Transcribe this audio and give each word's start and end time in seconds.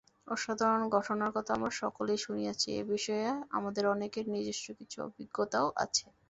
অসাধারণ 0.27 0.81
ঘটনার 0.95 1.31
কথা 1.31 1.51
আমরা 1.53 1.71
সকলেই 1.81 2.19
শুনিয়াছি, 2.19 2.67
এ-বিষয়ে 2.73 3.25
আমাদের 3.51 3.83
অনেকের 3.87 4.25
নিজস্ব 4.33 4.65
কিছু 4.79 4.97
অভিজ্ঞতাও 5.07 5.67
আছে। 5.83 6.05